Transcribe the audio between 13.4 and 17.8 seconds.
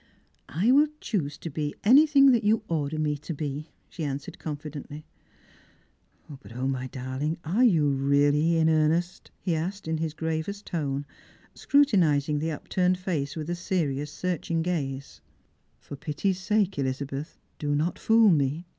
a serious searching gaze." For pity's sake, Elizabeth, do